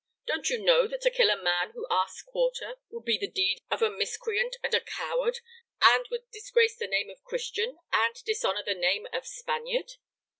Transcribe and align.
Don't 0.25 0.49
you 0.49 0.57
know 0.57 0.87
that 0.87 1.01
to 1.01 1.11
kill 1.11 1.29
a 1.29 1.37
man 1.37 1.73
who 1.75 1.85
asks 1.91 2.23
quarter 2.23 2.77
would 2.89 3.05
be 3.05 3.19
the 3.19 3.29
deed 3.29 3.61
of 3.69 3.83
a 3.83 3.91
miscreant 3.91 4.55
and 4.63 4.73
a 4.73 4.81
coward, 4.81 5.41
and 5.79 6.07
would 6.09 6.27
disgrace 6.31 6.75
the 6.75 6.87
name 6.87 7.11
of 7.11 7.23
Christian 7.23 7.77
and 7.93 8.15
dishonor 8.23 8.63
the 8.65 8.73
name 8.73 9.05
of 9.13 9.27
Spaniard? 9.27 9.97